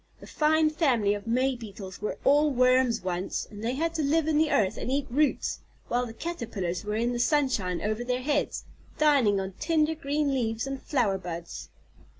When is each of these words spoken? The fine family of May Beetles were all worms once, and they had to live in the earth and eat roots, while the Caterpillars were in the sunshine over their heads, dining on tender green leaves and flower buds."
The 0.19 0.25
fine 0.25 0.71
family 0.71 1.13
of 1.13 1.27
May 1.27 1.55
Beetles 1.55 2.01
were 2.01 2.17
all 2.25 2.49
worms 2.49 3.03
once, 3.03 3.47
and 3.51 3.63
they 3.63 3.75
had 3.75 3.93
to 3.93 4.01
live 4.01 4.27
in 4.27 4.39
the 4.39 4.49
earth 4.51 4.75
and 4.75 4.89
eat 4.91 5.05
roots, 5.11 5.59
while 5.89 6.07
the 6.07 6.11
Caterpillars 6.13 6.83
were 6.83 6.95
in 6.95 7.13
the 7.13 7.19
sunshine 7.19 7.81
over 7.83 8.03
their 8.03 8.23
heads, 8.23 8.65
dining 8.97 9.39
on 9.39 9.51
tender 9.59 9.93
green 9.93 10.33
leaves 10.33 10.65
and 10.65 10.81
flower 10.81 11.19
buds." 11.19 11.69